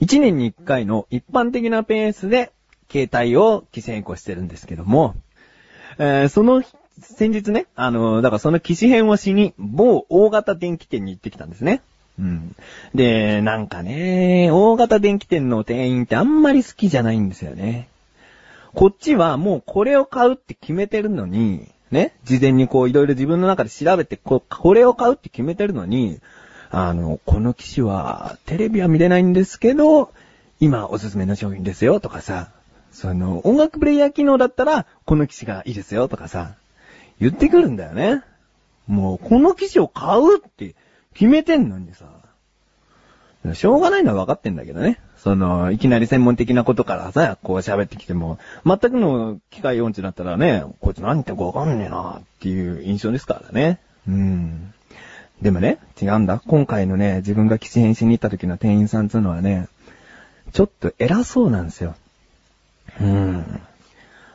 [0.00, 2.52] 1年に1回の一般的なペースで
[2.90, 5.14] 携帯を機種変更してるんですけども、
[5.98, 6.62] えー、その
[7.00, 11.82] 先日ね、あの、だからその機種変をしに某大型電気店に行ってきたんですね。
[12.18, 12.54] うん。
[12.94, 17.88] で、なんかね、大型電気店の店員ってあんまり好きじゃないんですよね。
[18.74, 26.20] こっちはもうこれを買うって決めてるのに、ね、事前にこういろいろ自分の中で調べて、ここれを買うって決めてるのに、
[26.70, 30.12] あの、この機種はテレビは見れないんですけど、
[30.60, 32.50] 今おすすめの商品ですよとかさ、
[32.92, 36.54] その音楽プレイヤー機能だったらこの機種がいいですよとかさ、
[37.20, 38.22] 言ってくるんだよね。
[38.86, 40.74] もうこの機種を買うって
[41.14, 42.06] 決めてんのにさ、
[43.54, 45.00] しょうがないのは分かってんだけどね。
[45.16, 53.80] その、いきなり専門的なことからさ、こう喋ってきても、全くの機械音痴だったらね、こいつ何言ってか分かんねえなっていう印象ですからね。
[54.08, 54.74] うん。
[55.42, 56.42] でもね、違うんだ。
[56.46, 59.68] 今回のね、自分が機種変しに行った時の店員さんっていうのはね、
[60.52, 61.94] ちょっと偉そうなんですよ。
[63.00, 63.62] うーん。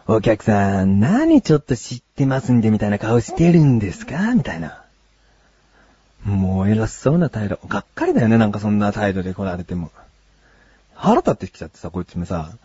[0.07, 4.33] お客さん、何ちょっと知ってますんでみたいな顔してるんですか？
[4.33, 4.83] みたいな。
[6.23, 7.59] もう偉そうな態度。
[7.67, 9.91] がっかりだよね、なんかそんな態度で来られても。
[10.95, 12.49] 腹立ってきちゃってさ、こいつもさ。
[12.51, 12.59] だか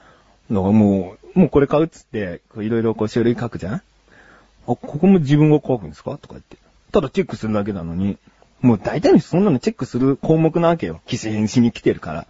[0.50, 3.74] らもう、もうこれ買うっつって、いろいろこう書類書くじゃん？
[3.74, 3.80] あ、
[4.66, 6.16] ここも自分が書くんですか？
[6.16, 6.56] とか言って。
[6.92, 8.18] ただチェックするだけなのに、
[8.62, 11.00] もう大体の人そんなのチェックする項目なわけよ。
[11.06, 12.26] 機種変しに来てるから。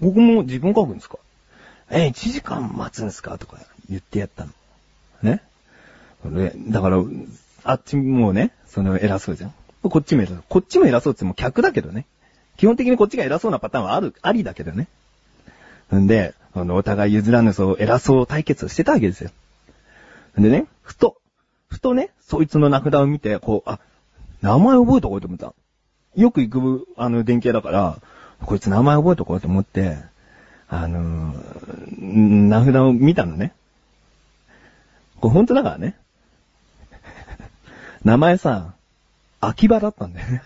[0.00, 1.18] 僕も自分書くんですか？
[1.90, 3.38] え、1時間待つんですか？
[3.38, 4.50] とか言ってやったの。
[5.22, 5.42] ね？
[6.24, 7.02] で、だから、
[7.64, 9.54] あっちもね、その偉そうじゃん。
[9.82, 10.44] こっちも偉そう。
[10.48, 12.06] こっちも偉そうっても客だけどね。
[12.56, 14.88] 基本的にこっちが偉そうなパターンはある、ありだけどね。
[15.94, 19.30] んで、あの、お互い譲らぬそう、偉そう対決をしてたわけですよ。
[20.38, 21.16] んでね、ふと、
[21.68, 23.80] ふとね、そいつの名札を見て、こう、あ、
[24.42, 25.54] 名前覚えとこうと思った。
[26.16, 27.98] よく行く、あの、電気屋だから、
[28.44, 29.98] こいつ名前覚えとこうと思って、
[30.68, 31.38] あのー、
[32.00, 33.52] 名札を見たのね。
[35.20, 35.96] これ本当だからね。
[38.04, 38.74] 名前さ、
[39.40, 40.42] 秋葉だったんだよね。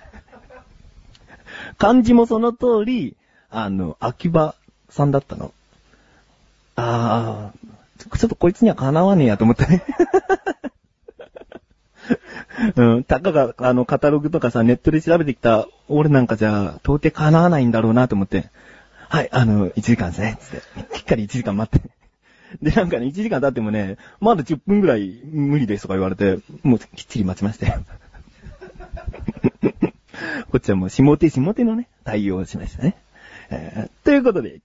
[1.78, 3.16] 漢字もその通り、
[3.50, 4.54] あの、秋葉
[4.90, 5.52] さんだったの。
[6.76, 9.82] あー、ちょっとこいつにはかなわねえやと思ったね。
[12.74, 18.50] うん、たかが、あの、カタログとかさ、ネットで調べてきた、俺なんかじゃ、到底叶わないんだろうなと思って、
[19.08, 20.96] はい、あの、1時間ですね、つって。
[20.98, 21.90] しっかり1時間待って。
[22.62, 27.84] で、なんかね、1時間経ってもね、まだ10分ぐらい無理ですとか言われて、もうきっちり待ちましたよ。
[30.50, 32.96] こっちはもう下手下手のね、対応をしましたね。
[33.50, 34.60] えー、ということで、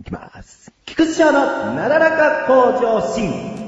[0.00, 0.72] いきます。
[0.86, 3.63] 菊池翔のなだらか向上心。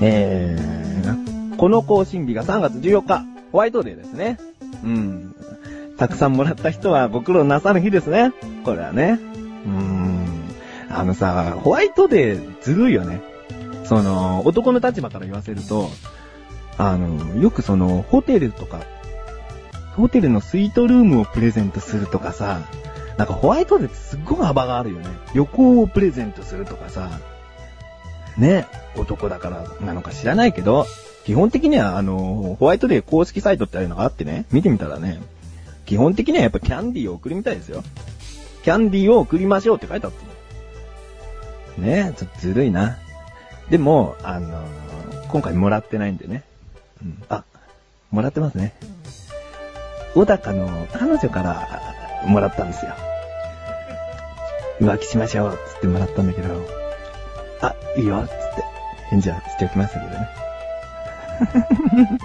[0.00, 4.38] えー、この更新日が3月14日、ホワイトデーですね。
[4.82, 5.34] うん。
[5.98, 8.32] たくさんもらった人はご苦労なさる日ですね。
[8.64, 9.18] これはね。
[9.66, 10.20] うーん。
[10.88, 13.20] あのさ、ホワイトデーずるいよね。
[13.84, 15.90] その、男の立場から言わせると、
[16.78, 18.80] あの、よくその、ホテルとか、
[19.96, 22.60] ホテルのスイートルームをプレゼントするとかさ、
[23.18, 25.06] なんかホワイトデーってすっごく幅があるよね。
[25.34, 27.10] 旅行をプレゼントするとかさ、
[28.38, 30.86] ね、男だからなのか知らないけど、
[31.24, 35.20] 基本的にはあの、ホワイトデー公式サイトってあるのがあってね、見てみたらね、
[35.86, 37.82] 基本的にはやっぱキャンディーを送るみたいですよ。
[38.62, 40.12] キャンディーを送りましょうって書いてあっ
[41.76, 41.86] たの。
[41.86, 42.98] ねちょっとずるいな。
[43.70, 46.42] でも、あのー、今回もらってないんでね。
[47.02, 47.44] うん、あ、
[48.10, 48.74] もらってますね。
[50.14, 52.92] 小高の彼女からもらったんですよ。
[54.80, 56.66] 浮気しましょうっ、つってもらったんだけど、
[57.62, 58.64] あ、いいよ、つって
[59.10, 60.28] 返事はしておきましたけどね。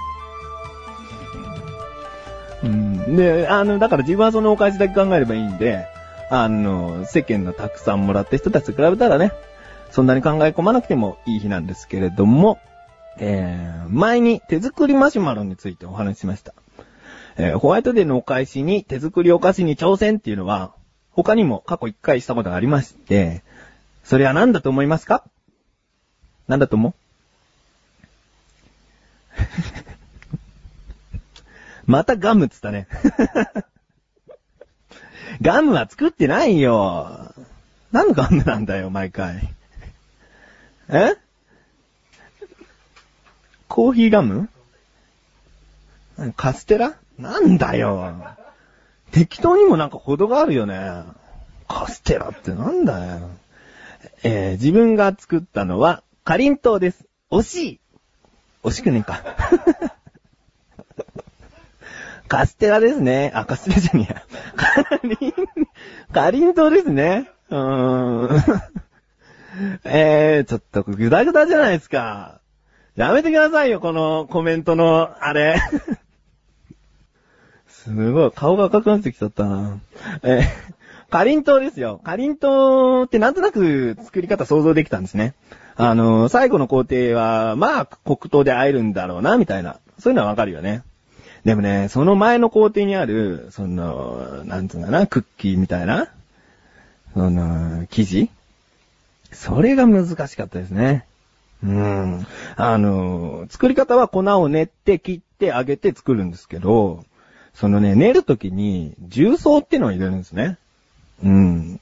[2.63, 5.87] うん、で、あの、だから自分はそのお返しだけ考えればいいんで、
[6.29, 9.31] あの、世間のたくさんもらった人たちと比べたらね、
[9.91, 12.59] そんなに考え込まなくてもいい日なんですけれども、
[13.17, 16.53] えー、前に手作りマシュマロについてお話ししました。
[17.37, 20.73] えー、ホワイトデーのお返しに手作りお菓子に挑戦っていうのは、
[21.11, 23.43] 他にも過去一回したことがありまして、
[24.05, 25.23] それは何だと思いますか？
[26.47, 26.93] 何だと思う？
[31.91, 32.87] またガムっつったね。
[35.41, 37.33] ガムは作ってないよ。
[37.91, 39.53] 何のガムなんだよ、毎回。
[40.89, 41.15] え？
[43.67, 44.49] コーヒーガム？
[46.37, 46.95] カステラ？
[47.17, 48.13] なんだよ。
[49.11, 51.03] 適当にもなんか程があるよね。
[51.67, 53.29] カステラってなんだよ。
[54.23, 57.05] えー、自分が作ったのは、かりんとうです。
[57.31, 57.79] 惜しい
[58.63, 59.21] 惜しくねえか。
[62.27, 63.31] カステラですね。
[63.35, 64.23] あ、カステラじゃねえや。
[64.55, 65.33] かりん、
[66.11, 67.29] かりんとうですね。
[67.49, 68.43] うーん。
[69.85, 72.41] えー、ちょっとぐだぐだじゃないですか。
[72.95, 75.57] やめてくださいよ、このコメントの、あれ。
[77.67, 79.79] すごい、顔が赤くなってきちゃったな。
[80.23, 80.43] えー、
[81.09, 81.99] かりんとうですよ。
[82.03, 85.33] かりんとうってなんとなく作り方想像できたんですね。
[85.77, 89.79] あの、最後の工程は、まあ、黒糖で会えるんだろうな、みたいな。
[89.99, 90.83] そういうのはわかるよね。
[91.43, 96.09] でもね、その前の工程にある、その、なんつうんだな、クッキーみたいな、
[97.13, 98.29] その、生地？
[99.31, 101.05] それが難しかったですね。
[101.63, 102.25] うん。
[102.55, 107.03] あの、作り方は粉を練って切って揚げて作るんですけど、
[107.53, 110.57] そのね、練るときに重曹ってのを入れるんですね。
[111.23, 111.79] うん。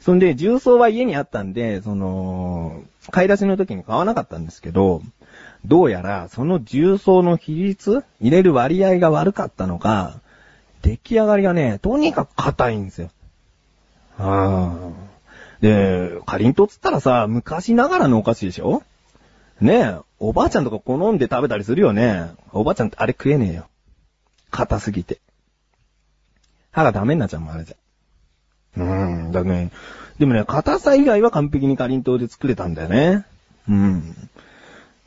[0.00, 5.02] そんで、重曹は家にあったんで、その、買い出しの時に買わなかったんですけど、
[5.64, 10.20] どうやら、その重曹の比率入れる割合が悪かったのか、
[10.82, 13.10] 出来上がりがね、とにかく硬いんですよ。
[14.18, 14.90] ああ。
[15.60, 18.82] で、かりんとうつったらさ、昔ながらのお菓子でしょ？
[19.60, 22.32] ねえ、おばあちゃんとか好んで食べたりするよね。
[22.52, 23.68] おばあちゃんってあれ食えねえよ。
[24.50, 25.20] 硬すぎて。
[26.72, 27.76] 歯がダメになっちゃうもん、あれじゃ。
[28.76, 29.70] うん、だね。
[30.18, 33.24] でもね、硬さ以外は完璧にかりんとうで作れたんだよね。
[33.68, 34.14] うん。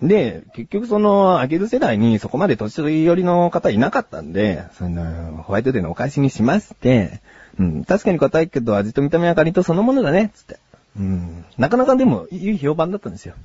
[0.02, 7.22] で、結局その、揚げる世代にそこまで年寄りの方いなかったんで、その、ホワイトデーのお返しにしまして、
[7.58, 10.60] うん、確かに硬いけど味と見た目はかりんとうそのものだね、つって。
[11.00, 11.46] うん。
[11.58, 13.36] なかなかでも、いい評判だったんですよ。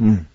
[0.00, 0.26] うん。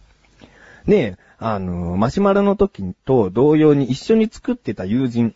[0.88, 5.36] で、あの、マシュマロの時と同様に一緒に作ってた友人、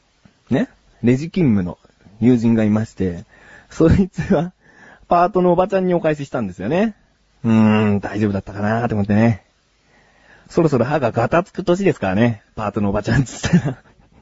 [0.49, 0.69] ね、
[1.03, 1.77] レジ勤務の
[2.21, 3.25] 友人がいまして、
[3.71, 4.53] そいつは、
[5.07, 6.95] パートのおばちゃんにお返ししたんですよね。
[7.43, 9.43] うーん、大丈夫だったかなと思ってね。
[10.49, 12.41] そろそろ歯がガタつく年ですからね。
[12.55, 13.77] パートのおばちゃんっつったら。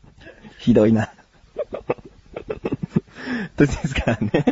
[0.59, 1.09] ひどいな。
[3.55, 4.45] 年ですからね。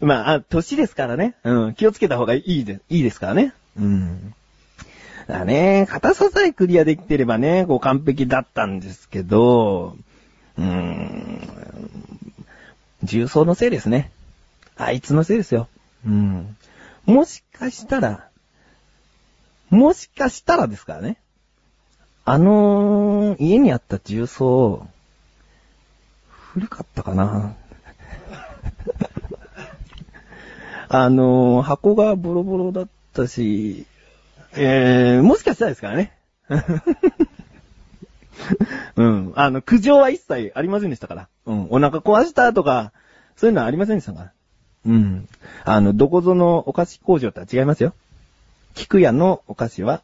[0.00, 1.34] まあ、あ、年ですからね。
[1.44, 3.54] うん、気をつけた方がいいで、いいですからね。
[3.76, 4.34] うん。
[5.26, 9.96] だね、硬ささえクリアできてればね、こう完璧だったんですけど、
[10.58, 11.40] うーん、
[13.02, 14.10] 重曹のせいですね。
[14.76, 15.68] あいつのせいですよ。
[16.06, 16.56] うん。
[17.06, 18.28] もしかしたら、
[19.70, 21.18] もしかしたらですからね。
[22.24, 24.86] あのー、家にあった重曹、
[26.28, 27.54] 古かったかな
[30.88, 33.86] あのー、箱がボロボロだったし、
[34.56, 36.12] えー、もしかしたらですからね。
[38.96, 39.32] うん。
[39.36, 41.28] あの、苦情は一切ありませんでしたから。
[41.46, 41.66] うん。
[41.70, 42.92] お腹壊したとか、
[43.36, 44.32] そういうのはありませんでしたから。
[44.86, 45.28] うん。
[45.64, 47.94] あの、どこぞのお菓子工場とは違いますよ。
[48.74, 50.02] 菊屋のお菓子は、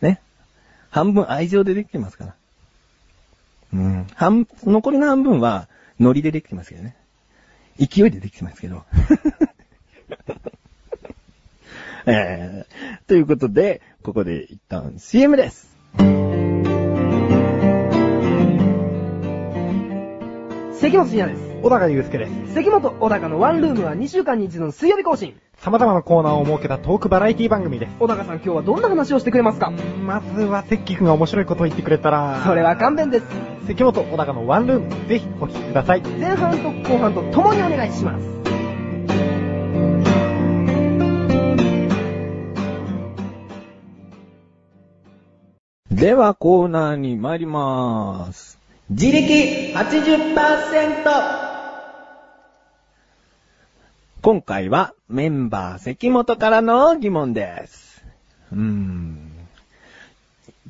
[0.00, 0.20] ね。
[0.90, 2.34] 半分愛情でできてますから。
[3.72, 4.06] うん。
[4.14, 5.68] 半、残りの半分は、
[5.98, 6.96] 海苔でできてますけどね。
[7.78, 8.84] 勢いでできてますけど。
[12.06, 15.69] えー、ということで、ここで一旦 CM です。
[20.90, 21.50] 関本信也です。
[21.62, 22.54] 小高祐介です。
[22.54, 25.38] 関本小高のワンルームは2週間に一度の水曜日更新。
[25.56, 27.92] 様々なコーナーを設けたトークバラエティ番組です。
[28.00, 29.70] 小高さん今日はどんな話をしてくれますか？
[29.70, 33.26] まずは、関君が面白いことを言ってくれたら、それは勘弁です。
[33.68, 36.00] 関本小高のワンルーム、ぜひお聞きください。
[36.00, 38.28] 前半と後半と共にお願いします。
[45.94, 48.59] ではコーナーに参りまーす。
[48.92, 51.04] 自力 80%!
[54.20, 58.04] 今回はメンバー関本からの疑問です。
[58.50, 59.30] うん。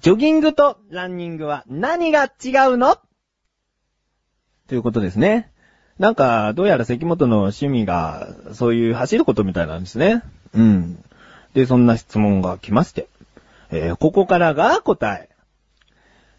[0.00, 2.28] ジョギングとランニングは何が違
[2.68, 2.98] うの？
[4.68, 5.50] ということですね。
[5.98, 10.22] なんか、どうやら関本の趣味が、そういう走ることみたいなんですね。
[10.52, 11.02] うん。
[11.54, 13.08] で、そんな質問が来まして。
[13.70, 15.30] えーここからが答え。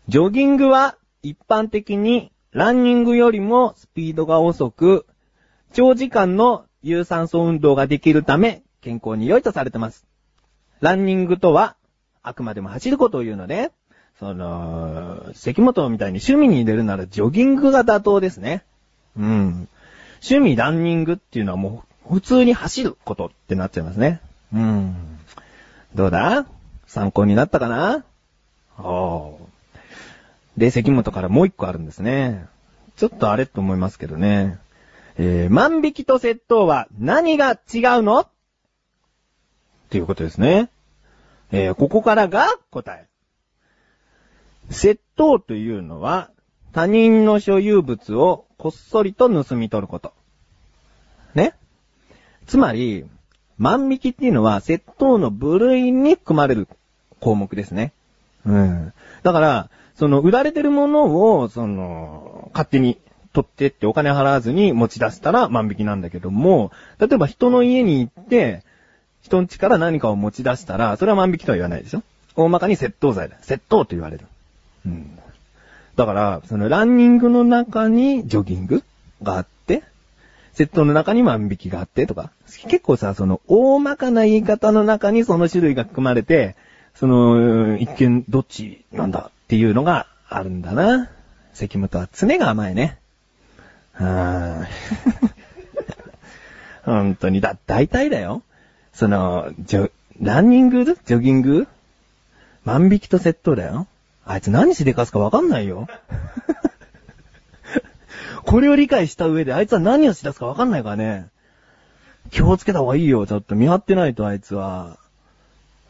[0.09, 5.05] ジョギングは一般的にランニングよりもスピードが遅く、
[5.73, 10.05] 長時間の有酸素運動ができるため健康に良いとされてます。
[10.79, 11.75] ランニングとは
[12.23, 13.71] あくまでも走ることを言うので、
[14.19, 18.63] その、関本みたいに趣味に入れるならジョギングが妥当ですね。
[19.17, 19.67] うん。
[20.23, 24.21] 趣味ランニングっていうのはもう普通に走ることってなっちゃいますね。
[24.53, 24.95] うん。
[25.95, 26.45] どうだ？
[26.85, 28.03] 参考になったかな？
[28.77, 29.40] おー。
[30.57, 32.45] で、関本からもう一個あるんですね。
[32.97, 34.59] ちょっとあれと思いますけどね。
[35.17, 37.57] えー、万引きと窃盗は何が違う
[38.03, 38.19] の？
[38.21, 38.27] っ
[39.89, 40.69] ていうことですね。
[41.51, 43.07] えー、ここからが答え。
[44.69, 46.29] 窃盗というのは、
[46.71, 50.13] 他人の所有物をこっそりと盗み取ること。
[51.33, 51.55] ね？
[52.45, 53.05] つまり、
[53.57, 56.67] 万引きっていうのは窃盗の部類に含まれる
[57.19, 57.93] 項目ですね。
[58.45, 58.93] うん。
[59.23, 62.97] だから、その、売られてるものを、その、勝手に
[63.33, 68.63] 取ってってお金払わずに持ち出したら万引きなんだけども、例えば人の家に行って、
[69.21, 72.03] 人ん家から何かを持ち出したら、それは万引きとは言わないでしょ？
[72.35, 73.37] 大まかに窃盗罪だ。
[73.41, 74.25] 窃盗と言われる。
[74.85, 75.19] うん。
[75.95, 78.83] だから、そのランニングの中にジョギング
[79.21, 79.83] があって、
[80.53, 82.31] 窃盗の中に万引きがあってとか、
[82.67, 86.55] 結構さ、その大まかな言い方の中にその種類が含まれて、
[86.95, 91.09] その、一見どっちなんだっていうのがあるんだな。
[91.51, 92.97] 関本は常が甘いね。
[93.91, 94.67] はぁ。
[96.87, 98.43] 本当に、だ、大体だよ。
[98.93, 99.91] その、ジョ、
[100.21, 100.85] ランニング？
[100.85, 101.67] ジョギング？
[102.63, 103.87] 万引きと窃盗だよ。
[104.23, 105.89] あいつ何しでかすかわかんないよ。
[108.47, 111.27] これを理解した上であいつは何をしだすかわかんないからね。
[112.29, 114.97] 気をつけた方がいいよ、ちょっと見張ってないとあいつは。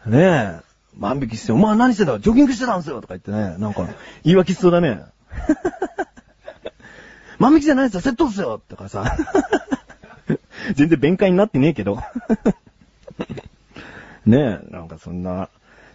[0.07, 0.17] ね
[0.63, 0.70] え。
[0.97, 2.19] 万引きして、お前何してた？
[2.19, 3.57] ジョギングしてたんですよとか言ってね。
[3.57, 3.87] なんか、
[4.23, 5.01] 言い訳しそうだね。
[7.39, 9.17] 万引きじゃないですよ、窃盗っすよとかさ。
[10.75, 11.97] 全然弁解になってねえけど。
[14.25, 15.49] ねえ、なんかそんな、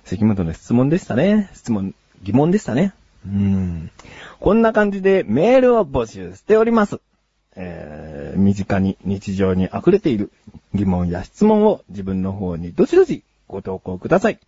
[0.04, 1.50] 関本の質問でしたね。
[1.54, 2.92] 質問、疑問でしたね。
[3.26, 3.90] うん。
[4.40, 7.00] こんな感じでメールを募集しております。
[7.56, 10.30] えー、身近に日常に溢れている
[10.74, 14.38] 疑問や質問を自分の方にどしどしご投稿ください。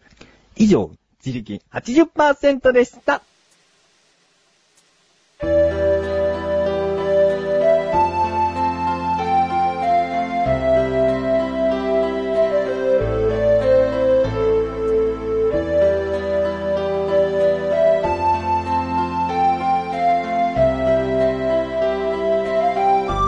[0.61, 0.91] 以上、
[1.25, 3.23] 自力80%でした。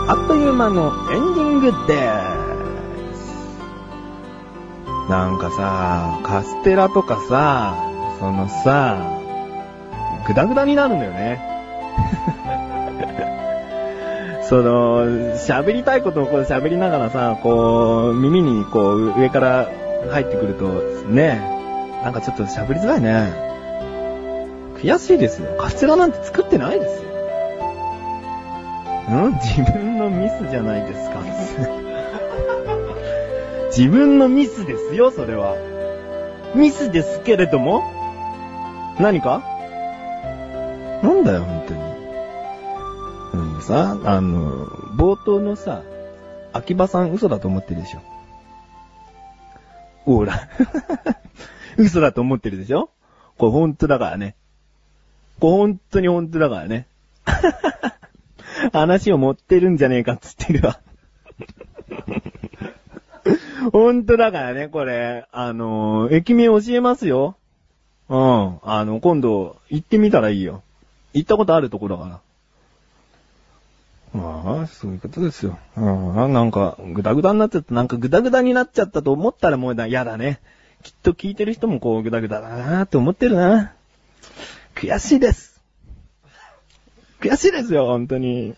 [0.07, 1.97] あっという間のエンディングで
[2.27, 2.30] す。
[5.55, 7.75] さ、カステラとかさ、
[8.19, 9.19] そのさ、
[10.27, 11.41] グダグダになるんだよね。
[14.47, 15.05] その、
[15.35, 19.67] 喋りたいことをこう喋りながらさ、こう、耳にこう、上から
[20.09, 20.65] 入ってくると、
[21.09, 21.41] ね、
[22.03, 23.51] なんかちょっと喋りづらいね。
[24.81, 25.55] 悔しいですよ。
[25.59, 27.11] カステラなんて作ってないですよ。
[29.29, 29.33] ん？
[29.39, 31.80] 自分のミスじゃないですか。
[33.75, 35.55] 自分のミスですよ、それは。
[36.55, 37.81] ミスですけれども
[38.99, 39.41] 何か？
[41.01, 41.81] なんだよ、本当に。
[43.55, 45.83] うん、さ、あの、冒頭のさ、
[46.51, 48.01] 秋葉さん嘘だと思ってるでしょ。
[50.03, 50.49] ほら。
[51.77, 52.89] 嘘だと思ってるでしょ
[53.37, 54.35] これ本当だからね。
[55.39, 56.87] これ本当に本当だからね。
[58.73, 60.79] 話を持ってるんじゃねえかっつってるわ。
[63.71, 65.25] 本当だからね、これ。
[65.31, 67.35] あのー駅名教えますよ。
[68.09, 68.59] うん。
[68.63, 70.63] あの、今度、行ってみたらいいよ。
[71.13, 72.21] 行ったことあるとこだか
[74.13, 74.21] ら。
[74.21, 75.57] ああ、そういうことですよ。
[75.75, 77.73] ああ、なんか、ぐだぐだになっちゃった。
[77.73, 80.39] なんかぐだぐだになっちゃったと思ったらもうだ、嫌だね。
[80.83, 83.73] きっと聞いてる人もこう、ぐだぐだだなーって思ってるな。
[84.75, 85.61] 悔しいです。
[87.19, 88.55] 悔しいですよ、本当に。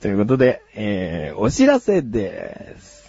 [0.00, 3.03] ということで、えー、お知らせです。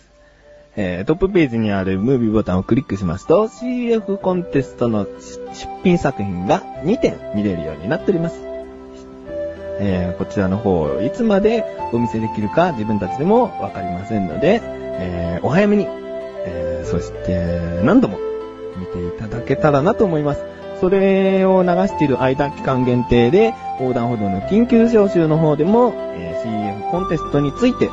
[0.77, 5.41] えー、トップページにあるムービーボタンをクリックしますと、CF コンテストの出
[5.83, 8.41] 品作品が2点見れるようになっております。
[9.79, 11.63] えー、こちらの方、いつまで
[11.93, 18.17] お見せできるか自分たちでもわかりませんので、えー、お早めに、えー、そして何度も
[18.77, 20.43] 見ていただけたらなと思います。
[20.81, 27.89] それを流している間期間限定で、横断歩道の緊急招集の方でも、えー CF コンテストについて、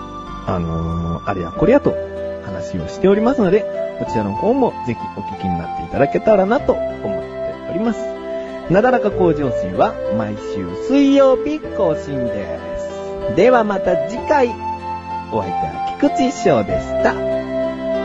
[0.47, 2.12] あのーあれやこれやと
[2.45, 3.65] 話をしておりますので、
[3.99, 8.01] こちらの方もぜひお聞きになっていただけたらなと思っております。
[8.71, 12.59] なだらか向上心は毎週水曜日更新で
[13.31, 13.37] す。
[13.37, 14.49] ではまた次回、
[15.33, 17.15] お相手は菊池翔でした。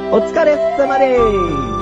[0.09, 1.76] お疲れ様です。